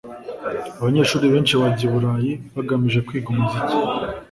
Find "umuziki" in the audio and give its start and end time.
3.33-3.75